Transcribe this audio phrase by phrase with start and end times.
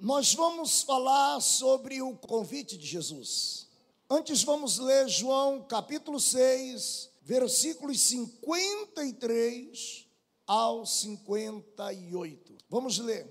[0.00, 3.68] Nós vamos falar sobre o convite de Jesus.
[4.08, 10.06] Antes vamos ler João capítulo 6, versículos 53
[10.46, 12.56] ao 58.
[12.70, 13.28] Vamos ler.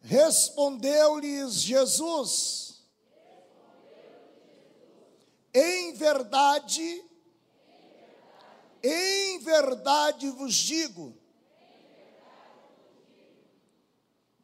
[0.00, 2.82] Respondeu-lhes Jesus:
[5.54, 7.02] Em verdade,
[8.82, 11.16] em verdade vos digo,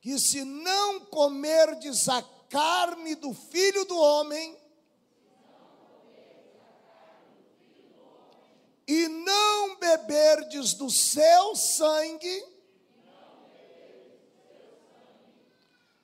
[0.09, 4.59] que se não comerdes a carne do filho do homem,
[8.87, 12.43] e não beberdes do seu sangue,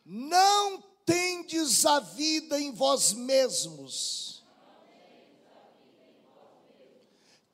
[0.04, 4.44] não tendes a vida em vós mesmos.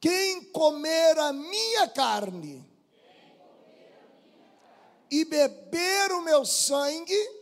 [0.00, 2.68] Quem comer a minha carne
[5.10, 7.40] e beber o meu sangue,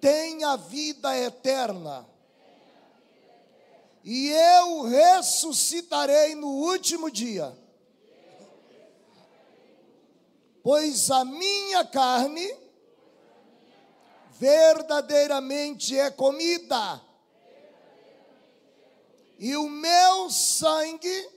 [0.00, 2.06] tem a vida eterna
[4.08, 7.52] e eu ressuscitarei no último dia.
[10.62, 12.56] Pois a minha carne
[14.38, 17.02] verdadeiramente é comida,
[19.40, 21.28] e o meu sangue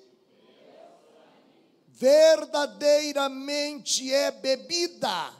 [1.99, 5.33] verdadeiramente é bebida.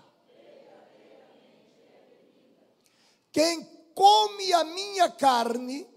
[3.32, 3.64] Quem
[3.96, 5.88] come a minha carne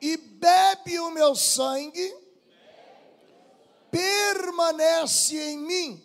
[0.00, 2.16] e bebe o meu sangue,
[3.90, 6.02] permanece em mim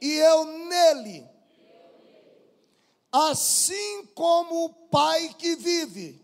[0.00, 1.24] e eu nele.
[3.12, 6.20] Assim como o Pai que vive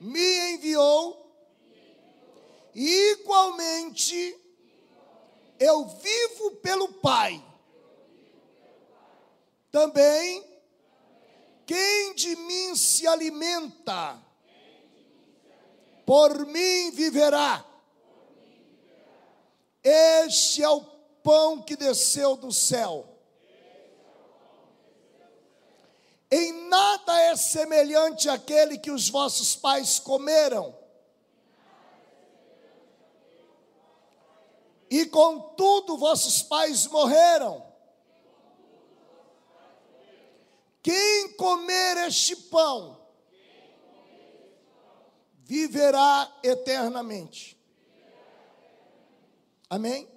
[0.00, 1.19] me enviou,
[2.74, 4.38] igualmente
[5.58, 7.44] eu vivo pelo Pai.
[9.70, 10.44] Também
[11.66, 14.20] quem de mim se alimenta,
[16.04, 17.64] por mim viverá.
[19.84, 20.80] Este é o
[21.22, 23.06] pão que desceu do céu.
[26.28, 30.79] Em nada é semelhante àquele que os vossos pais comeram.
[34.90, 37.64] E contudo vossos pais morreram.
[40.82, 43.00] Quem comer este pão
[45.44, 47.56] viverá eternamente.
[49.68, 50.08] Amém?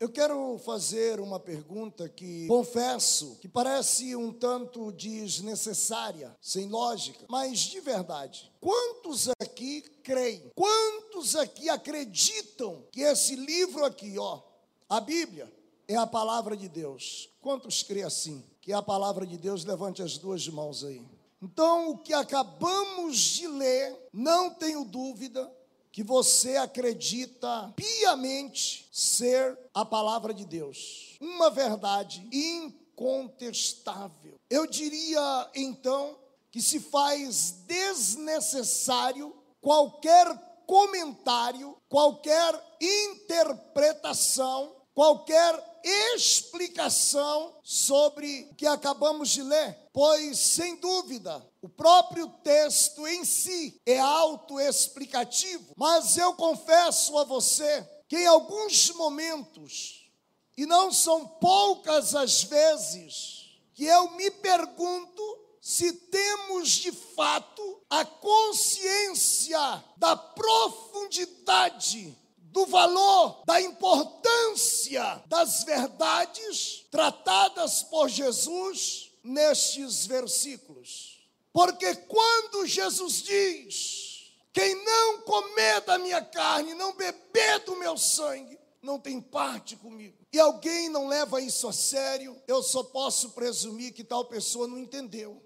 [0.00, 7.58] Eu quero fazer uma pergunta que confesso que parece um tanto desnecessária, sem lógica, mas
[7.58, 8.50] de verdade.
[8.58, 10.50] Quantos aqui creem?
[10.56, 14.40] Quantos aqui acreditam que esse livro aqui, ó,
[14.88, 15.52] a Bíblia,
[15.86, 17.28] é a palavra de Deus?
[17.40, 18.50] Quantos creem assim?
[18.60, 21.02] que é a palavra de Deus, levante as duas mãos aí.
[21.42, 25.50] Então, o que acabamos de ler, não tenho dúvida
[25.92, 31.16] que você acredita piamente ser a palavra de Deus.
[31.20, 34.34] Uma verdade incontestável.
[34.48, 36.18] Eu diria então
[36.50, 40.26] que se faz desnecessário qualquer
[40.66, 45.70] comentário, qualquer interpretação, qualquer
[46.14, 53.80] explicação sobre o que acabamos de ler, pois, sem dúvida, o próprio texto em si
[53.84, 60.10] é autoexplicativo, mas eu confesso a você que em alguns momentos,
[60.56, 65.22] e não são poucas as vezes, que eu me pergunto
[65.60, 77.84] se temos de fato a consciência da profundidade do valor, da importância das verdades tratadas
[77.84, 81.20] por Jesus nestes versículos.
[81.52, 88.58] Porque quando Jesus diz: Quem não comer da minha carne, não beber do meu sangue,
[88.82, 90.16] não tem parte comigo.
[90.32, 94.78] E alguém não leva isso a sério, eu só posso presumir que tal pessoa não
[94.78, 95.42] entendeu.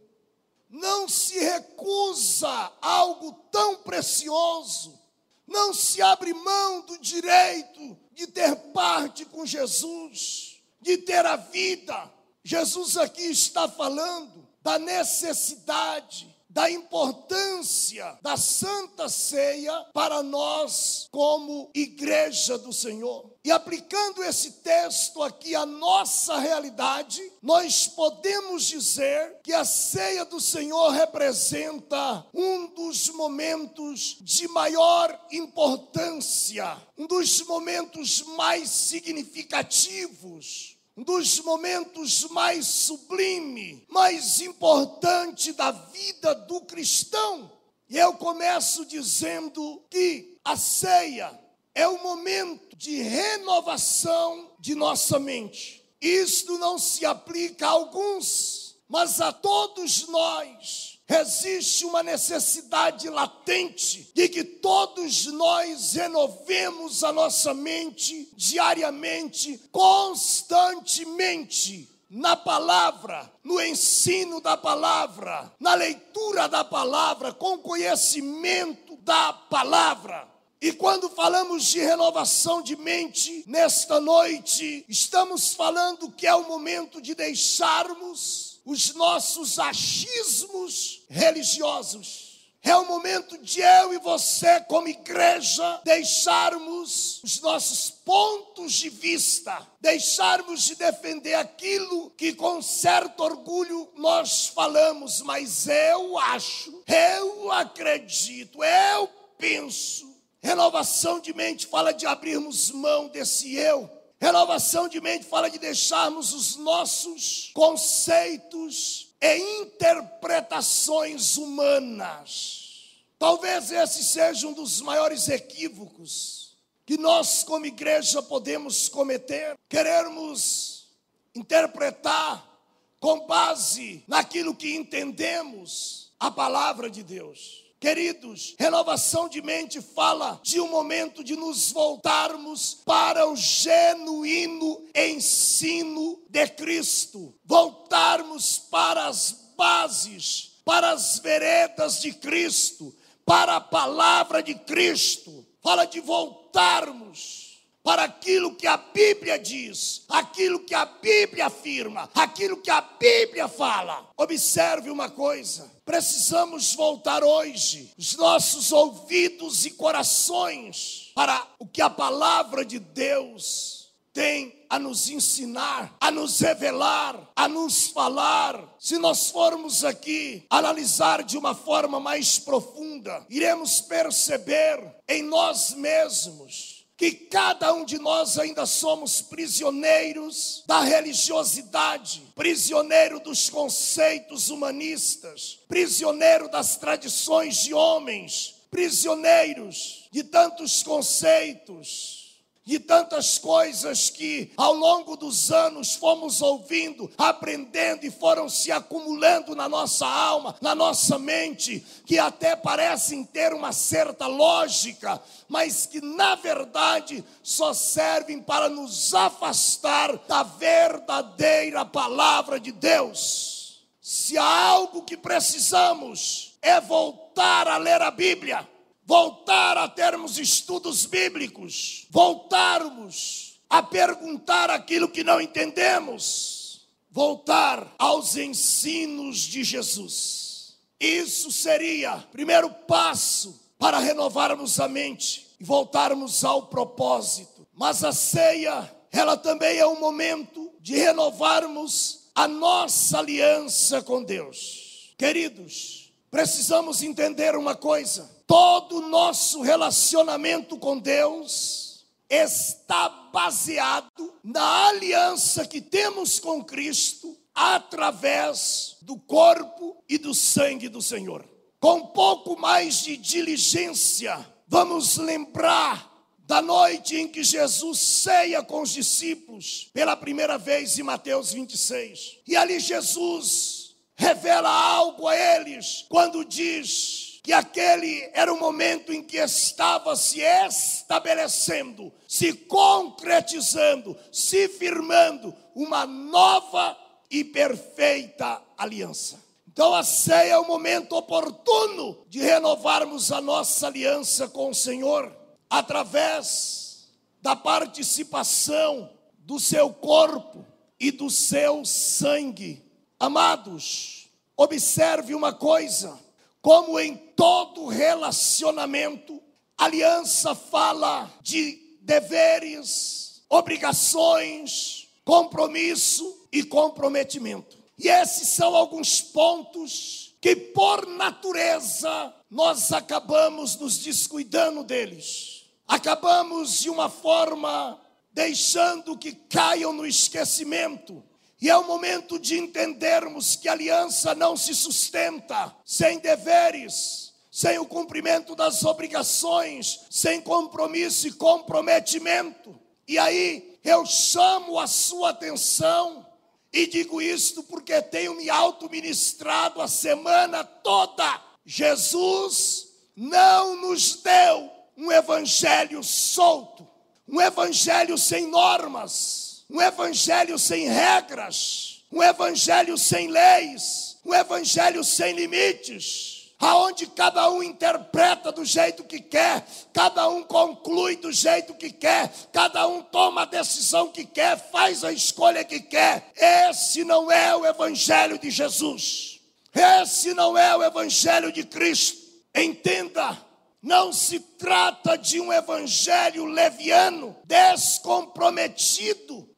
[0.68, 5.04] Não se recusa algo tão precioso
[5.46, 12.12] não se abre mão do direito de ter parte com Jesus, de ter a vida.
[12.44, 22.56] Jesus aqui está falando da necessidade da importância da Santa Ceia para nós, como igreja
[22.56, 23.34] do Senhor.
[23.44, 30.40] E aplicando esse texto aqui à nossa realidade, nós podemos dizer que a ceia do
[30.40, 42.24] Senhor representa um dos momentos de maior importância, um dos momentos mais significativos dos momentos
[42.30, 47.50] mais sublime, mais importante da vida do cristão.
[47.88, 51.38] E eu começo dizendo que a ceia
[51.74, 55.84] é o momento de renovação de nossa mente.
[56.00, 64.28] Isto não se aplica a alguns, mas a todos nós existe uma necessidade latente de
[64.28, 71.90] que todos nós renovemos a nossa mente diariamente, constantemente.
[72.10, 80.28] Na palavra, no ensino da palavra, na leitura da palavra, com conhecimento da palavra.
[80.60, 87.02] E quando falamos de renovação de mente, nesta noite, estamos falando que é o momento
[87.02, 92.34] de deixarmos os nossos achismos religiosos.
[92.66, 99.68] É o momento de eu e você, como igreja, deixarmos os nossos pontos de vista,
[99.82, 108.64] deixarmos de defender aquilo que com certo orgulho nós falamos, mas eu acho, eu acredito,
[108.64, 110.10] eu penso.
[110.42, 113.90] Renovação de mente fala de abrirmos mão desse eu
[114.24, 122.94] Renovação de mente fala de deixarmos os nossos conceitos e interpretações humanas.
[123.18, 126.56] Talvez esse seja um dos maiores equívocos
[126.86, 129.58] que nós, como igreja, podemos cometer.
[129.68, 130.88] Querermos
[131.34, 132.50] interpretar
[132.98, 137.63] com base naquilo que entendemos a palavra de Deus.
[137.84, 146.18] Queridos, renovação de mente fala de um momento de nos voltarmos para o genuíno ensino
[146.30, 154.54] de Cristo, voltarmos para as bases, para as veredas de Cristo, para a palavra de
[154.54, 155.46] Cristo.
[155.62, 157.43] Fala de voltarmos
[157.84, 163.46] para aquilo que a Bíblia diz, aquilo que a Bíblia afirma, aquilo que a Bíblia
[163.46, 164.08] fala.
[164.16, 171.90] Observe uma coisa: precisamos voltar hoje os nossos ouvidos e corações para o que a
[171.90, 173.84] palavra de Deus
[174.14, 178.76] tem a nos ensinar, a nos revelar, a nos falar.
[178.78, 186.73] Se nós formos aqui analisar de uma forma mais profunda, iremos perceber em nós mesmos
[186.96, 196.48] que cada um de nós ainda somos prisioneiros da religiosidade, prisioneiro dos conceitos humanistas, prisioneiro
[196.48, 202.23] das tradições de homens, prisioneiros de tantos conceitos
[202.64, 209.54] de tantas coisas que ao longo dos anos fomos ouvindo, aprendendo e foram se acumulando
[209.54, 216.00] na nossa alma, na nossa mente, que até parecem ter uma certa lógica, mas que
[216.00, 223.84] na verdade só servem para nos afastar da verdadeira palavra de Deus.
[224.00, 228.66] Se há algo que precisamos é voltar a ler a Bíblia
[229.04, 239.38] voltar a termos estudos bíblicos, voltarmos a perguntar aquilo que não entendemos, voltar aos ensinos
[239.38, 240.76] de Jesus.
[240.98, 247.66] Isso seria o primeiro passo para renovarmos a mente e voltarmos ao propósito.
[247.74, 255.14] Mas a ceia, ela também é um momento de renovarmos a nossa aliança com Deus.
[255.18, 256.03] Queridos,
[256.34, 265.80] precisamos entender uma coisa: todo o nosso relacionamento com Deus está baseado na aliança que
[265.80, 271.48] temos com Cristo através do corpo e do sangue do Senhor.
[271.78, 278.82] Com um pouco mais de diligência, vamos lembrar da noite em que Jesus ceia com
[278.82, 282.38] os discípulos pela primeira vez em Mateus 26.
[282.44, 283.83] E ali Jesus
[284.16, 290.40] revela algo a eles quando diz que aquele era o momento em que estava se
[290.40, 296.96] estabelecendo, se concretizando, se firmando uma nova
[297.30, 299.42] e perfeita aliança.
[299.68, 305.36] Então a ceia é o momento oportuno de renovarmos a nossa aliança com o Senhor
[305.68, 307.08] através
[307.42, 310.64] da participação do seu corpo
[310.98, 312.83] e do seu sangue.
[313.24, 316.14] Amados, observe uma coisa:
[316.60, 319.40] como em todo relacionamento,
[319.78, 327.78] aliança fala de deveres, obrigações, compromisso e comprometimento.
[327.98, 335.64] E esses são alguns pontos que, por natureza, nós acabamos nos descuidando deles.
[335.88, 337.98] Acabamos de uma forma
[338.34, 341.24] deixando que caiam no esquecimento.
[341.60, 347.86] E é o momento de entendermos que aliança não se sustenta sem deveres, sem o
[347.86, 352.78] cumprimento das obrigações, sem compromisso e comprometimento.
[353.06, 356.26] E aí eu chamo a sua atenção
[356.72, 361.40] e digo isto porque tenho me auto-ministrado a semana toda.
[361.64, 366.86] Jesus não nos deu um evangelho solto,
[367.28, 375.34] um evangelho sem normas, um evangelho sem regras, um evangelho sem leis, um evangelho sem
[375.34, 381.90] limites aonde cada um interpreta do jeito que quer, cada um conclui do jeito que
[381.90, 386.32] quer, cada um toma a decisão que quer, faz a escolha que quer.
[386.34, 389.40] Esse não é o evangelho de Jesus.
[389.74, 392.24] Esse não é o evangelho de Cristo.
[392.54, 393.36] Entenda,
[393.82, 399.53] não se trata de um evangelho leviano, descomprometido.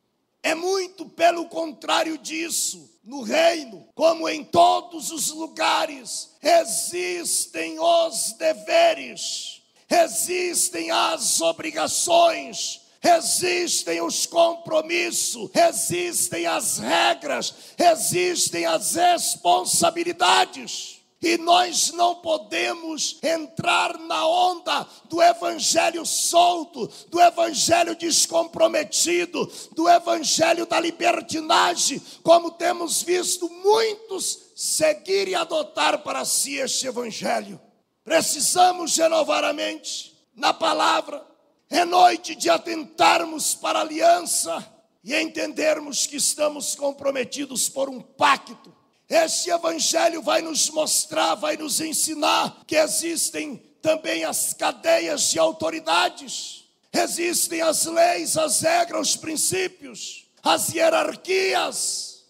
[0.47, 9.61] É muito pelo contrário disso no reino, como em todos os lugares, existem os deveres,
[9.91, 20.96] existem as obrigações, existem os compromissos, existem as regras, existem as responsabilidades.
[21.21, 30.67] E nós não podemos entrar na onda do evangelho solto, do evangelho descomprometido, do evangelho
[30.67, 37.59] da libertinagem, como temos visto muitos seguir e adotar para si este evangelho.
[38.05, 41.27] Precisamos renovar a mente na palavra.
[41.71, 44.65] É noite de atentarmos para a aliança
[45.03, 48.76] e entendermos que estamos comprometidos por um pacto
[49.09, 56.65] este evangelho vai nos mostrar, vai nos ensinar que existem também as cadeias de autoridades,
[56.93, 62.25] existem as leis, as regras, os princípios, as hierarquias,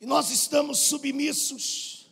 [0.00, 2.10] e nós estamos submissos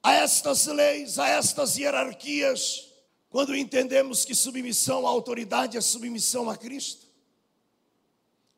[0.00, 2.88] a estas leis, a estas hierarquias,
[3.28, 7.08] quando entendemos que submissão à autoridade é submissão a Cristo.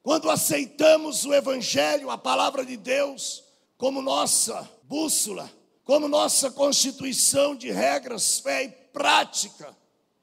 [0.03, 3.43] Quando aceitamos o Evangelho, a palavra de Deus,
[3.81, 5.51] como nossa bússola,
[5.85, 9.75] como nossa constituição de regras, fé e prática.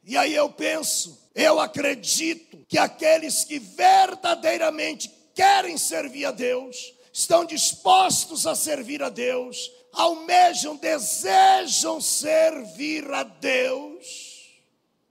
[0.03, 7.43] E aí eu penso, eu acredito que aqueles que verdadeiramente querem servir a Deus, estão
[7.43, 14.61] dispostos a servir a Deus, almejam, desejam servir a Deus,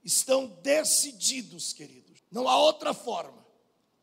[0.05, 2.21] estão decididos, queridos.
[2.31, 3.45] Não há outra forma.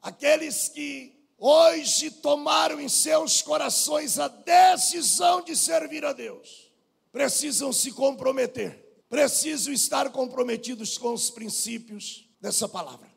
[0.02, 6.70] Aqueles que hoje tomaram em seus corações a decisão de servir a Deus,
[7.12, 13.08] precisam se comprometer, precisam estar comprometidos com os princípios dessa palavra,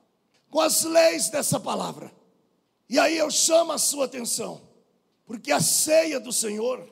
[0.50, 2.12] com as leis dessa palavra.
[2.90, 4.62] E aí eu chamo a sua atenção,
[5.26, 6.88] porque a ceia do Senhor,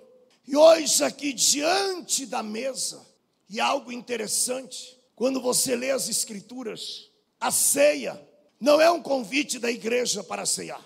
[0.47, 3.05] e hoje aqui diante da mesa,
[3.49, 8.21] e algo interessante, quando você lê as Escrituras, a ceia
[8.59, 10.83] não é um convite da igreja para ceiar.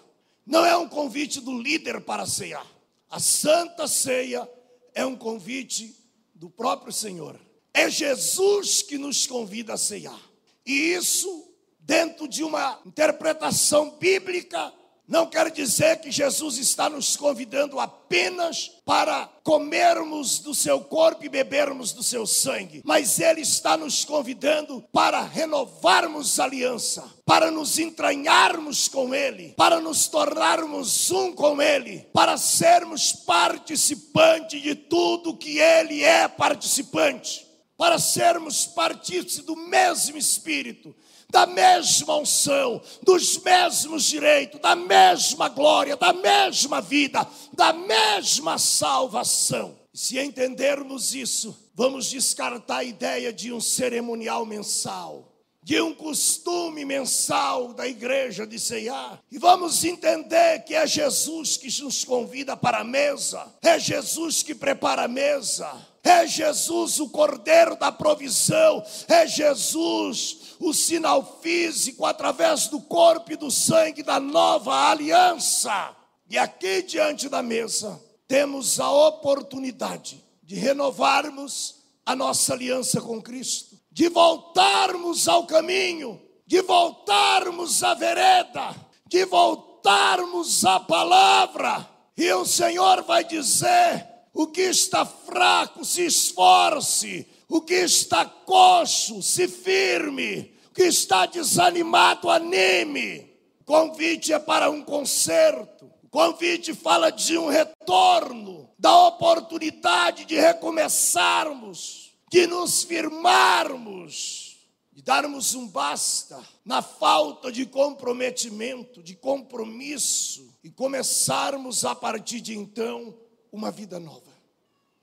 [0.49, 2.65] Não é um convite do líder para ceiar.
[3.07, 4.49] A santa ceia
[4.95, 5.95] é um convite
[6.33, 7.39] do próprio Senhor.
[7.71, 10.19] É Jesus que nos convida a ceiar.
[10.65, 14.73] E isso, dentro de uma interpretação bíblica,
[15.09, 21.29] não quer dizer que Jesus está nos convidando apenas para comermos do seu corpo e
[21.29, 27.79] bebermos do seu sangue, mas Ele está nos convidando para renovarmos a aliança, para nos
[27.79, 35.57] entranharmos com Ele, para nos tornarmos um com Ele, para sermos participantes de tudo que
[35.57, 40.95] Ele é participante, para sermos partícipes do mesmo Espírito
[41.29, 49.77] da mesma unção, dos mesmos direitos, da mesma glória, da mesma vida, da mesma salvação.
[49.93, 55.29] Se entendermos isso, vamos descartar a ideia de um cerimonial mensal
[55.61, 59.21] de um costume mensal da igreja de ceiar.
[59.31, 64.55] E vamos entender que é Jesus que nos convida para a mesa, é Jesus que
[64.55, 65.71] prepara a mesa,
[66.03, 73.35] é Jesus o cordeiro da provisão, é Jesus o sinal físico através do corpo e
[73.35, 75.95] do sangue da nova aliança.
[76.29, 81.75] E aqui diante da mesa temos a oportunidade de renovarmos
[82.05, 88.75] a nossa aliança com Cristo, de voltarmos ao caminho, de voltarmos à vereda,
[89.07, 91.87] de voltarmos à palavra.
[92.17, 94.07] E o Senhor vai dizer:
[94.41, 101.25] o que está fraco, se esforce, o que está coxo, se firme, o que está
[101.25, 103.29] desanimado, anime.
[103.65, 105.91] Convite é para um conserto.
[106.01, 114.55] O convite fala de um retorno, da oportunidade de recomeçarmos, de nos firmarmos,
[114.93, 122.57] de darmos um basta na falta de comprometimento, de compromisso e começarmos a partir de
[122.57, 123.13] então
[123.51, 124.28] uma vida nova.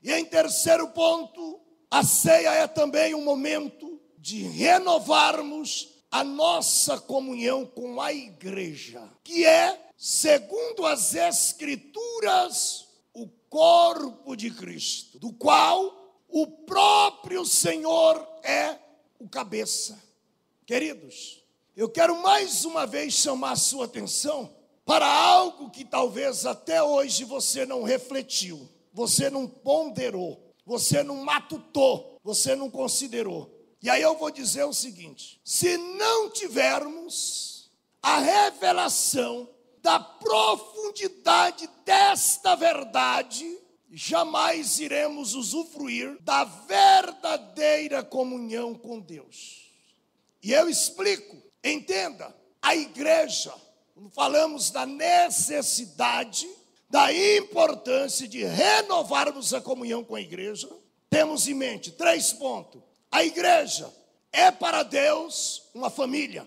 [0.03, 1.61] E em terceiro ponto,
[1.91, 9.45] a ceia é também um momento de renovarmos a nossa comunhão com a igreja, que
[9.45, 18.79] é, segundo as Escrituras, o corpo de Cristo, do qual o próprio Senhor é
[19.19, 20.03] o cabeça.
[20.67, 21.43] Queridos,
[21.77, 27.25] eu quero mais uma vez chamar a sua atenção para algo que talvez até hoje
[27.25, 33.55] você não refletiu, você não ponderou você não matutou, você não considerou.
[33.81, 37.71] E aí eu vou dizer o seguinte: se não tivermos
[38.03, 39.49] a revelação
[39.81, 43.47] da profundidade desta verdade,
[43.93, 49.71] jamais iremos usufruir da verdadeira comunhão com Deus.
[50.43, 53.55] E eu explico, entenda, a igreja,
[53.95, 56.49] quando falamos da necessidade
[56.89, 60.69] da importância de renovarmos a comunhão com a igreja,
[61.11, 62.83] temos em mente três pontos.
[63.11, 63.93] A igreja
[64.33, 66.47] é para Deus uma família.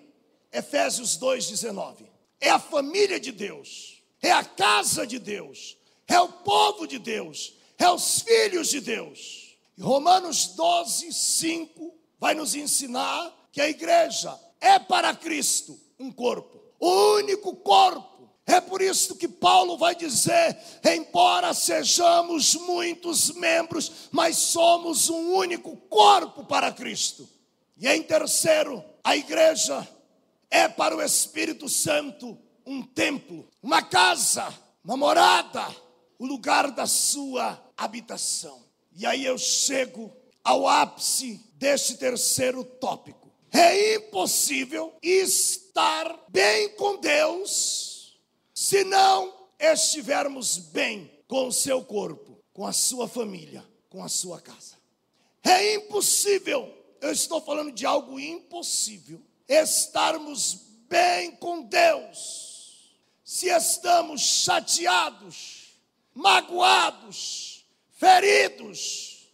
[0.52, 2.08] Efésios 2,19.
[2.42, 5.78] É a família de Deus, é a casa de Deus,
[6.08, 9.58] é o povo de Deus, é os filhos de Deus.
[9.80, 17.16] Romanos 12, 5 vai nos ensinar que a igreja é para Cristo um corpo, o
[17.16, 18.09] único corpo
[18.50, 25.78] é por isso que Paulo vai dizer: embora sejamos muitos membros, mas somos um único
[25.88, 27.30] corpo para Cristo.
[27.78, 29.88] E em terceiro, a igreja
[30.50, 34.52] é para o Espírito Santo um templo, uma casa,
[34.84, 35.66] uma morada,
[36.18, 38.64] o lugar da sua habitação.
[38.96, 40.12] E aí eu chego
[40.44, 43.30] ao ápice deste terceiro tópico.
[43.52, 47.89] É impossível estar bem com Deus
[48.60, 54.42] se não estivermos bem com o seu corpo, com a sua família, com a sua
[54.42, 54.76] casa.
[55.42, 56.70] É impossível,
[57.00, 60.56] eu estou falando de algo impossível, estarmos
[60.90, 65.80] bem com Deus, se estamos chateados,
[66.14, 69.32] magoados, feridos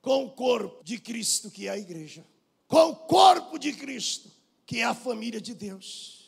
[0.00, 2.24] com o corpo de Cristo, que é a igreja,
[2.68, 4.30] com o corpo de Cristo,
[4.64, 6.19] que é a família de Deus.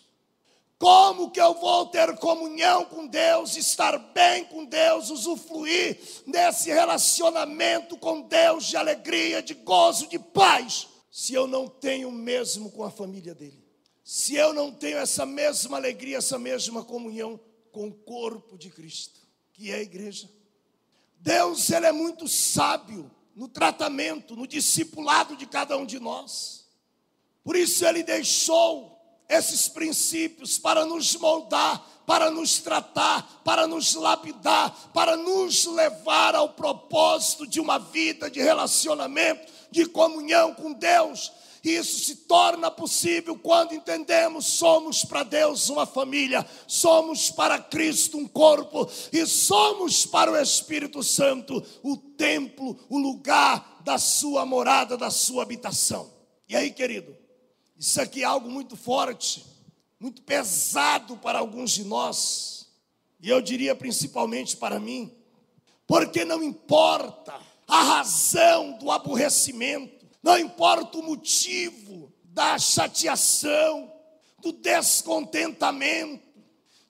[0.83, 7.97] Como que eu vou ter comunhão com Deus, estar bem com Deus, usufruir desse relacionamento
[7.97, 12.91] com Deus de alegria, de gozo, de paz, se eu não tenho mesmo com a
[12.91, 13.65] família dele?
[14.03, 17.39] Se eu não tenho essa mesma alegria, essa mesma comunhão
[17.71, 19.21] com o corpo de Cristo,
[19.53, 20.29] que é a igreja?
[21.21, 26.67] Deus, ele é muito sábio no tratamento, no discipulado de cada um de nós.
[27.45, 28.93] Por isso ele deixou
[29.29, 36.51] esses princípios para nos moldar, para nos tratar, para nos lapidar, para nos levar ao
[36.51, 41.33] propósito de uma vida de relacionamento, de comunhão com Deus.
[41.65, 48.27] Isso se torna possível quando entendemos somos para Deus uma família, somos para Cristo um
[48.27, 55.09] corpo e somos para o Espírito Santo o templo, o lugar da sua morada, da
[55.09, 56.13] sua habitação.
[56.49, 57.22] E aí, querido,
[57.83, 59.45] isso aqui é algo muito forte,
[59.99, 62.69] muito pesado para alguns de nós,
[63.21, 65.13] e eu diria principalmente para mim,
[65.85, 67.35] porque não importa
[67.67, 73.93] a razão do aborrecimento, não importa o motivo da chateação,
[74.39, 76.23] do descontentamento,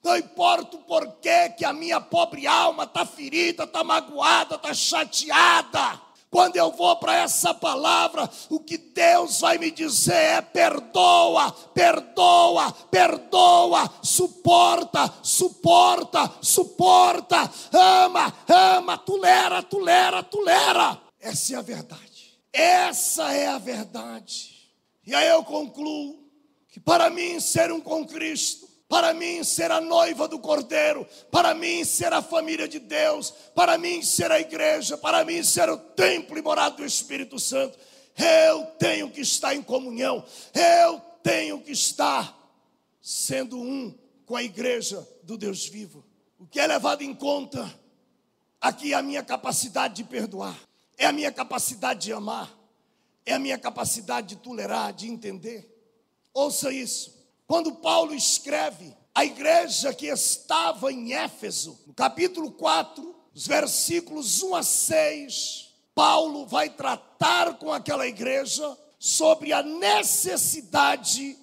[0.03, 5.99] não importa o porquê que a minha pobre alma está ferida, está magoada, está chateada.
[6.33, 12.71] Quando eu vou para essa palavra, o que Deus vai me dizer é: perdoa, perdoa,
[12.89, 20.99] perdoa, suporta, suporta, suporta, ama, ama, tolera, tolera, tolera.
[21.19, 22.39] Essa é a verdade.
[22.51, 24.55] Essa é a verdade.
[25.05, 26.17] E aí eu concluo
[26.67, 28.62] que para mim ser um com Cristo
[28.93, 33.75] para mim ser a noiva do Cordeiro, para mim ser a família de Deus, para
[33.75, 37.75] mim ser a igreja, para mim ser o templo e morada do Espírito Santo.
[38.15, 42.37] Eu tenho que estar em comunhão, eu tenho que estar
[43.01, 46.05] sendo um com a igreja do Deus vivo.
[46.37, 47.73] O que é levado em conta
[48.61, 50.55] aqui é a minha capacidade de perdoar,
[50.99, 52.55] é a minha capacidade de amar,
[53.25, 55.67] é a minha capacidade de tolerar, de entender.
[56.31, 57.12] Ouça isso.
[57.53, 64.55] Quando Paulo escreve a igreja que estava em Éfeso, no capítulo 4, os versículos 1
[64.55, 71.37] a 6, Paulo vai tratar com aquela igreja sobre a necessidade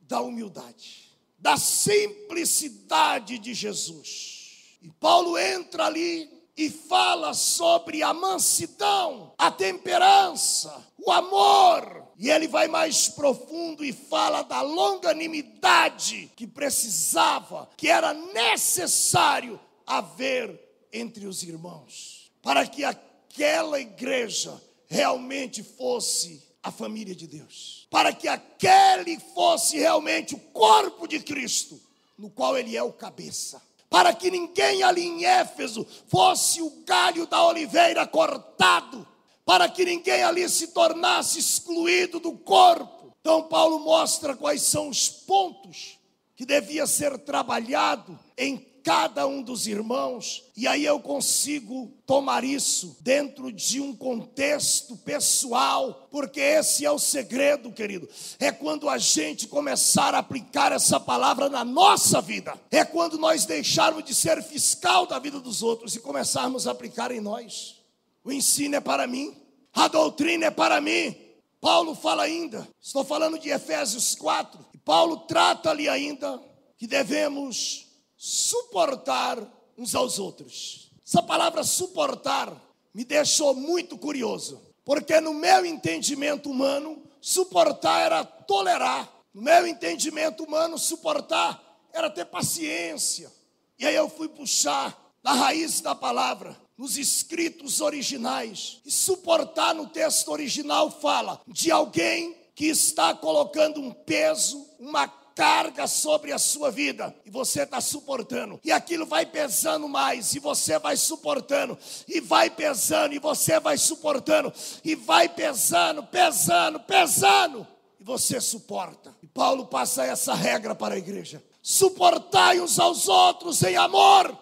[0.00, 4.78] da humildade, da simplicidade de Jesus.
[4.80, 11.99] E Paulo entra ali e fala sobre a mansidão, a temperança, o amor.
[12.20, 20.60] E ele vai mais profundo e fala da longanimidade que precisava, que era necessário haver
[20.92, 28.28] entre os irmãos, para que aquela igreja realmente fosse a família de Deus, para que
[28.28, 31.80] aquele fosse realmente o corpo de Cristo,
[32.18, 37.26] no qual ele é o cabeça para que ninguém ali em Éfeso fosse o galho
[37.26, 39.04] da oliveira cortado,
[39.50, 43.12] para que ninguém ali se tornasse excluído do corpo.
[43.20, 45.98] Então, Paulo mostra quais são os pontos
[46.36, 52.96] que devia ser trabalhado em cada um dos irmãos, e aí eu consigo tomar isso
[53.00, 58.08] dentro de um contexto pessoal, porque esse é o segredo, querido.
[58.38, 63.46] É quando a gente começar a aplicar essa palavra na nossa vida, é quando nós
[63.46, 67.80] deixarmos de ser fiscal da vida dos outros e começarmos a aplicar em nós.
[68.22, 69.39] O ensino é para mim,
[69.72, 71.16] a doutrina é para mim.
[71.60, 76.40] Paulo fala ainda, estou falando de Efésios 4, e Paulo trata ali ainda
[76.78, 79.38] que devemos suportar
[79.76, 80.90] uns aos outros.
[81.06, 82.54] Essa palavra suportar
[82.94, 89.10] me deixou muito curioso, porque no meu entendimento humano, suportar era tolerar.
[89.32, 93.30] No meu entendimento humano, suportar era ter paciência.
[93.78, 98.80] E aí eu fui puxar da raiz da palavra, nos escritos originais.
[98.86, 105.86] E suportar no texto original fala de alguém que está colocando um peso, uma carga
[105.86, 107.14] sobre a sua vida.
[107.26, 112.48] E você está suportando, e aquilo vai pesando mais, e você vai suportando, e vai
[112.48, 114.50] pesando, e você vai suportando,
[114.82, 117.66] e vai pesando, pesando, pesando,
[117.98, 119.14] e você suporta.
[119.22, 124.34] E Paulo passa essa regra para a igreja: suportai uns aos outros em amor.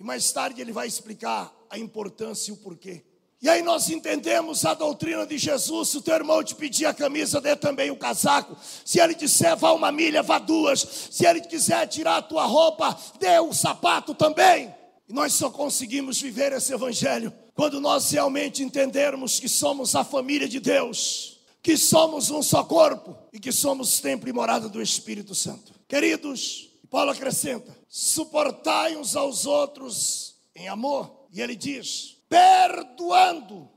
[0.00, 3.02] E mais tarde ele vai explicar a importância e o porquê.
[3.40, 5.88] E aí nós entendemos a doutrina de Jesus.
[5.88, 8.56] Se o teu irmão te pedir a camisa, dê também o casaco.
[8.84, 11.08] Se ele disser vá uma milha, vá duas.
[11.10, 14.72] Se ele quiser tirar a tua roupa, dê o sapato também.
[15.08, 20.46] E nós só conseguimos viver esse evangelho quando nós realmente entendermos que somos a família
[20.46, 25.34] de Deus, que somos um só corpo e que somos templo e morada do Espírito
[25.34, 25.72] Santo.
[25.88, 31.21] Queridos, Paulo acrescenta: suportai uns aos outros em amor.
[31.32, 33.68] E ele diz: perdoando,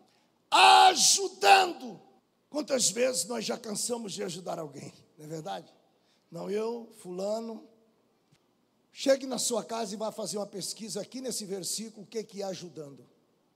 [0.51, 1.99] ajudando.
[2.49, 5.73] Quantas vezes nós já cansamos de ajudar alguém, não é verdade?
[6.29, 7.67] Não, eu, Fulano,
[8.91, 12.41] chegue na sua casa e vá fazer uma pesquisa aqui nesse versículo, o que, que
[12.41, 13.05] é ajudando.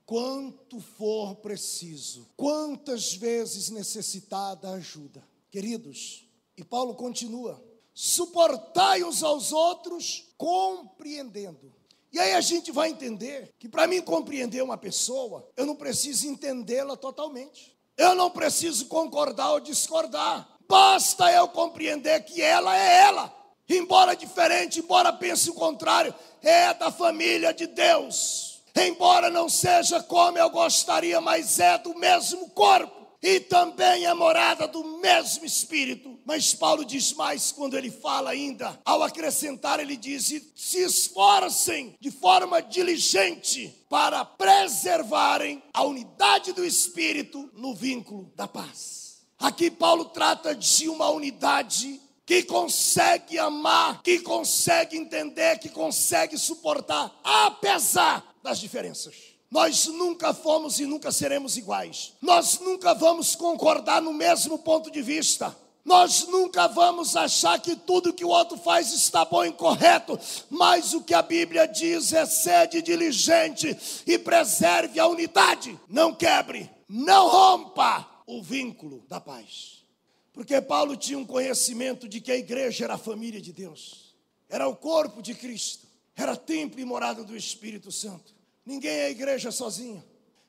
[0.05, 5.23] Quanto for preciso, quantas vezes necessitada ajuda.
[5.51, 6.25] Queridos,
[6.57, 11.78] e Paulo continua: suportai uns aos outros, compreendendo.
[12.11, 16.27] E aí a gente vai entender que para mim compreender uma pessoa, eu não preciso
[16.27, 17.77] entendê-la totalmente.
[17.95, 20.47] Eu não preciso concordar ou discordar.
[20.67, 23.33] Basta eu compreender que ela é ela.
[23.67, 28.63] Embora diferente, embora pense o contrário, é da família de Deus.
[28.75, 34.67] Embora não seja como eu gostaria, mas é do mesmo corpo e também é morada
[34.67, 36.19] do mesmo Espírito.
[36.25, 42.11] Mas Paulo diz mais quando ele fala ainda, ao acrescentar, ele diz: se esforcem de
[42.11, 49.21] forma diligente para preservarem a unidade do Espírito no vínculo da paz.
[49.37, 57.11] Aqui Paulo trata de uma unidade que consegue amar, que consegue entender, que consegue suportar,
[57.23, 59.15] apesar das diferenças.
[59.51, 62.13] Nós nunca fomos e nunca seremos iguais.
[62.21, 65.55] Nós nunca vamos concordar no mesmo ponto de vista.
[65.83, 70.93] Nós nunca vamos achar que tudo que o outro faz está bom e correto, mas
[70.93, 75.79] o que a Bíblia diz é sede diligente e preserve a unidade.
[75.89, 79.83] Não quebre, não rompa o vínculo da paz.
[80.31, 84.13] Porque Paulo tinha um conhecimento de que a igreja era a família de Deus.
[84.47, 88.38] era o corpo de Cristo, era templo e morada do Espírito Santo.
[88.69, 90.03] Ninguém é igreja sozinho,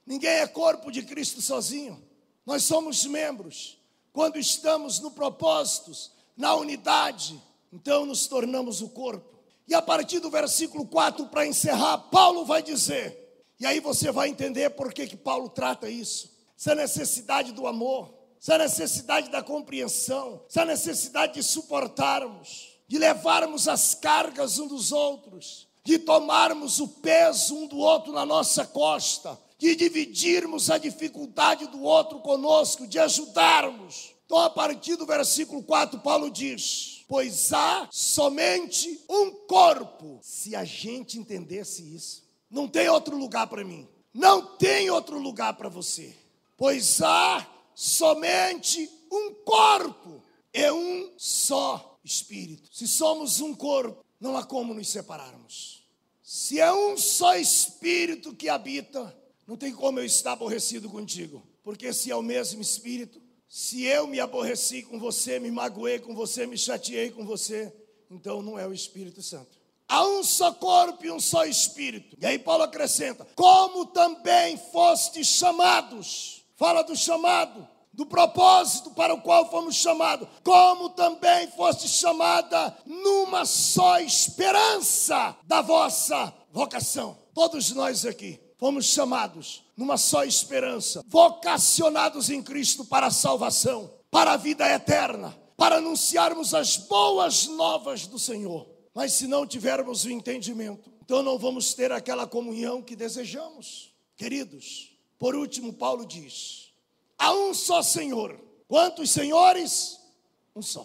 [0.05, 2.07] ninguém é corpo de Cristo sozinho.
[2.45, 3.79] Nós somos membros.
[4.13, 9.41] Quando estamos no propósitos, na unidade, então nos tornamos o corpo.
[9.67, 14.29] E a partir do versículo 4, para encerrar, Paulo vai dizer, e aí você vai
[14.29, 20.45] entender por que, que Paulo trata isso, essa necessidade do amor, essa necessidade da compreensão,
[20.47, 27.57] essa necessidade de suportarmos, de levarmos as cargas um dos outros, de tomarmos o peso
[27.57, 34.15] um do outro na nossa costa, de dividirmos a dificuldade do outro conosco, de ajudarmos.
[34.25, 40.21] Então, a partir do versículo 4, Paulo diz: Pois há somente um corpo.
[40.23, 45.55] Se a gente entendesse isso, não tem outro lugar para mim, não tem outro lugar
[45.55, 46.15] para você.
[46.57, 52.69] Pois há somente um corpo e um só espírito.
[52.73, 55.83] Se somos um corpo, não há como nos separarmos.
[56.23, 61.93] Se é um só espírito que habita, não tem como eu estar aborrecido contigo, porque
[61.93, 66.47] se é o mesmo espírito, se eu me aborreci com você, me magoei com você,
[66.47, 67.75] me chateei com você,
[68.09, 69.59] então não é o Espírito Santo.
[69.89, 72.17] Há um só corpo e um só espírito.
[72.21, 76.45] E aí Paulo acrescenta: como também fostes chamados.
[76.55, 83.45] Fala do chamado, do propósito para o qual fomos chamados, como também foste chamada numa
[83.45, 87.19] só esperança da vossa vocação.
[87.35, 94.33] Todos nós aqui fomos chamados numa só esperança, vocacionados em Cristo para a salvação, para
[94.33, 98.69] a vida eterna, para anunciarmos as boas novas do Senhor.
[98.95, 103.95] Mas se não tivermos o entendimento, então não vamos ter aquela comunhão que desejamos.
[104.17, 106.70] Queridos, por último, Paulo diz:
[107.21, 108.41] há um só Senhor.
[108.67, 110.01] Quantos senhores?
[110.57, 110.85] Um só.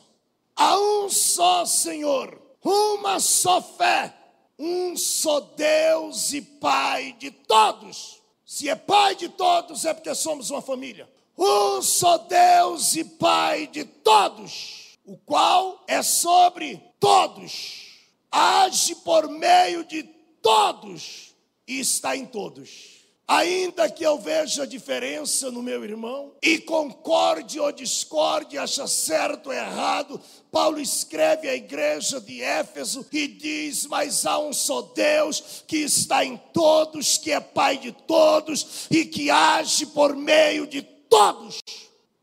[0.56, 4.14] Há um só Senhor, uma só fé
[4.58, 8.22] um só Deus e Pai de todos.
[8.46, 11.10] Se é Pai de todos, é porque somos uma família.
[11.38, 19.84] Um só Deus e Pai de todos, o qual é sobre todos, age por meio
[19.84, 20.04] de
[20.42, 21.36] todos
[21.68, 22.95] e está em todos.
[23.28, 29.54] Ainda que eu veja diferença no meu irmão e concorde ou discorde, acha certo ou
[29.54, 35.78] errado, Paulo escreve à igreja de Éfeso e diz: Mas há um só Deus que
[35.78, 41.58] está em todos, que é Pai de todos e que age por meio de todos.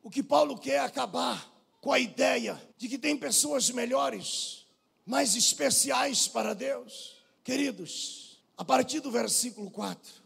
[0.05, 4.67] O que Paulo quer é acabar com a ideia de que tem pessoas melhores,
[5.05, 7.17] mais especiais para Deus.
[7.43, 10.22] Queridos, a partir do versículo 4.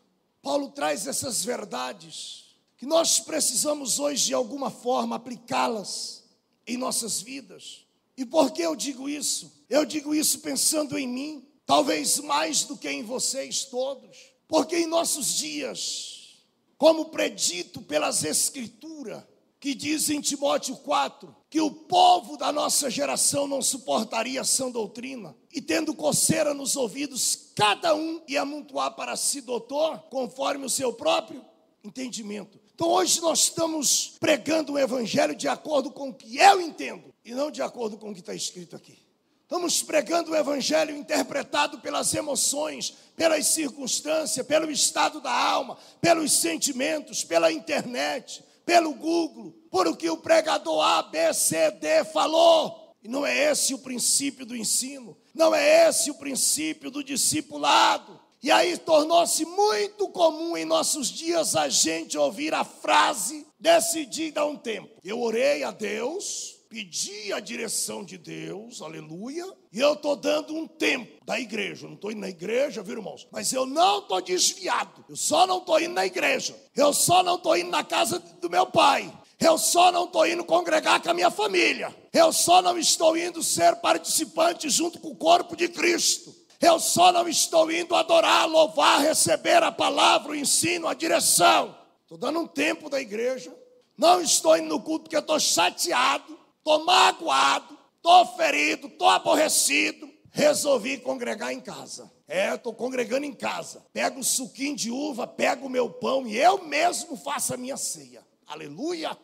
[0.46, 2.44] Paulo traz essas verdades
[2.76, 6.22] que nós precisamos hoje de alguma forma aplicá-las
[6.64, 7.84] em nossas vidas.
[8.16, 9.64] E por que eu digo isso?
[9.68, 14.86] Eu digo isso pensando em mim, talvez mais do que em vocês todos, porque em
[14.86, 16.36] nossos dias,
[16.78, 19.24] como predito pelas Escrituras,
[19.66, 25.36] que diz em Timóteo 4 que o povo da nossa geração não suportaria sã doutrina,
[25.52, 30.92] e tendo coceira nos ouvidos, cada um ia amontoar para si doutor, conforme o seu
[30.92, 31.44] próprio
[31.82, 32.60] entendimento.
[32.76, 37.34] Então hoje nós estamos pregando o evangelho de acordo com o que eu entendo, e
[37.34, 38.96] não de acordo com o que está escrito aqui.
[39.42, 47.24] Estamos pregando o evangelho interpretado pelas emoções, pelas circunstâncias, pelo estado da alma, pelos sentimentos,
[47.24, 52.94] pela internet pelo Google, por o que o pregador A, B, C, D falou.
[53.02, 58.20] E não é esse o princípio do ensino, não é esse o princípio do discipulado.
[58.42, 64.46] E aí tornou-se muito comum em nossos dias a gente ouvir a frase: decidi dar
[64.46, 64.90] um tempo.
[65.04, 70.66] Eu orei a Deus, pedi a direção de Deus, aleluia, e eu estou dando um
[70.66, 71.84] tempo da igreja.
[71.84, 73.26] Eu não estou indo na igreja, viu, irmãos?
[73.30, 75.04] Mas eu não estou desviado.
[75.08, 76.56] Eu só não estou indo na igreja.
[76.74, 79.12] Eu só não estou indo na casa do meu pai.
[79.38, 81.94] Eu só não estou indo congregar com a minha família.
[82.12, 86.34] Eu só não estou indo ser participante junto com o corpo de Cristo.
[86.60, 91.76] Eu só não estou indo adorar, louvar, receber a palavra, o ensino, a direção.
[92.02, 93.54] Estou dando um tempo da igreja.
[93.96, 96.35] Não estou indo no culto porque estou chateado
[96.66, 100.10] estou magoado, estou ferido, estou aborrecido.
[100.32, 102.12] Resolvi congregar em casa.
[102.28, 103.86] É, estou congregando em casa.
[103.92, 107.76] Pego o suquinho de uva, pego o meu pão e eu mesmo faço a minha
[107.76, 108.26] ceia.
[108.46, 109.16] Aleluia!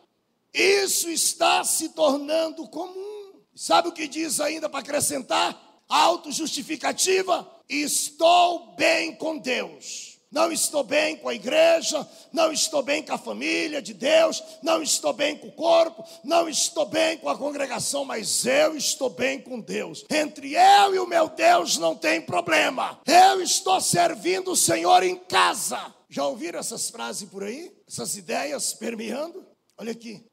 [0.53, 3.33] Isso está se tornando comum.
[3.53, 5.83] Sabe o que diz ainda para acrescentar?
[5.87, 13.13] Autojustificativa: estou bem com Deus não estou bem com a igreja, não estou bem com
[13.13, 17.37] a família de Deus, não estou bem com o corpo, não estou bem com a
[17.37, 20.03] congregação, mas eu estou bem com Deus.
[20.09, 22.99] Entre eu e o meu Deus não tem problema.
[23.05, 25.93] Eu estou servindo o Senhor em casa.
[26.09, 27.71] Já ouviram essas frases por aí?
[27.87, 29.45] Essas ideias permeando?
[29.77, 30.25] Olha aqui.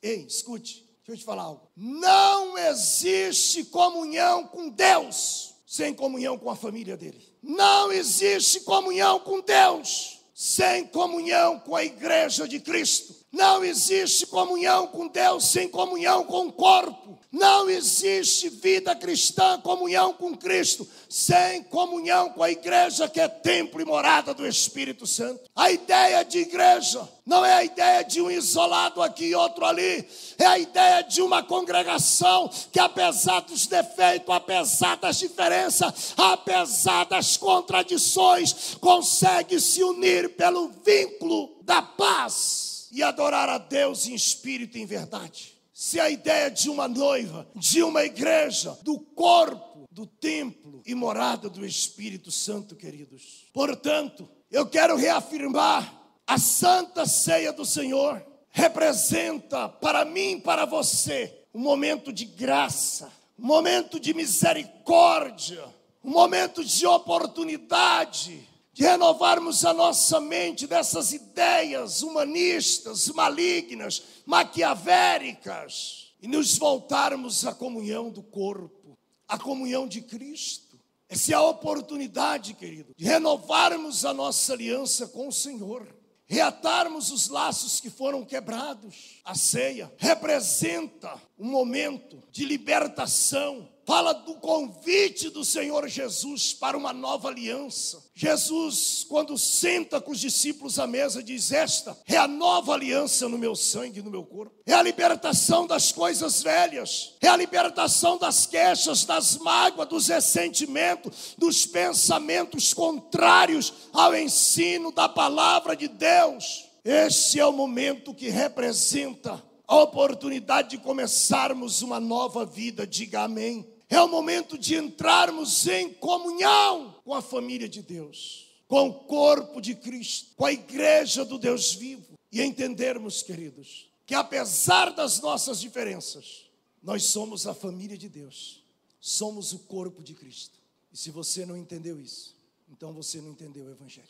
[0.00, 0.86] Ei, escute.
[0.98, 1.68] Deixa eu te falar algo.
[1.76, 7.29] Não existe comunhão com Deus sem comunhão com a família dele.
[7.42, 13.19] Não existe comunhão com Deus sem comunhão com a igreja de Cristo.
[13.32, 17.16] Não existe comunhão com Deus sem comunhão com o corpo.
[17.30, 23.80] Não existe vida cristã, comunhão com Cristo, sem comunhão com a igreja que é templo
[23.80, 25.48] e morada do Espírito Santo.
[25.54, 30.04] A ideia de igreja não é a ideia de um isolado aqui e outro ali,
[30.36, 37.36] é a ideia de uma congregação que, apesar dos defeitos, apesar das diferenças, apesar das
[37.36, 44.82] contradições, consegue se unir pelo vínculo da paz e adorar a Deus em espírito e
[44.82, 50.82] em verdade se a ideia de uma noiva, de uma igreja, do corpo, do templo
[50.84, 53.46] e morada do Espírito Santo, queridos.
[53.50, 55.90] Portanto, eu quero reafirmar:
[56.26, 63.10] a santa ceia do Senhor representa para mim e para você um momento de graça,
[63.38, 65.64] um momento de misericórdia,
[66.04, 76.28] um momento de oportunidade de renovarmos a nossa mente dessas ideias humanistas, malignas, maquiavéricas e
[76.28, 80.78] nos voltarmos à comunhão do corpo, à comunhão de Cristo.
[81.08, 85.92] Essa é a oportunidade, querido, de renovarmos a nossa aliança com o Senhor,
[86.28, 89.20] reatarmos os laços que foram quebrados.
[89.24, 96.92] A ceia representa um momento de libertação, fala do convite do Senhor Jesus para uma
[96.92, 98.00] nova aliança.
[98.14, 103.36] Jesus, quando senta com os discípulos à mesa, diz: Esta é a nova aliança no
[103.36, 104.54] meu sangue, no meu corpo.
[104.64, 111.34] É a libertação das coisas velhas, é a libertação das queixas, das mágoas, dos ressentimentos,
[111.36, 116.64] dos pensamentos contrários ao ensino da palavra de Deus.
[116.84, 122.86] Este é o momento que representa a oportunidade de começarmos uma nova vida.
[122.86, 123.66] Diga amém.
[123.90, 129.60] É o momento de entrarmos em comunhão com a família de Deus, com o corpo
[129.60, 135.60] de Cristo, com a igreja do Deus vivo e entendermos, queridos, que apesar das nossas
[135.60, 136.46] diferenças,
[136.80, 138.64] nós somos a família de Deus,
[139.00, 140.56] somos o corpo de Cristo.
[140.92, 142.36] E se você não entendeu isso,
[142.70, 144.06] então você não entendeu o Evangelho.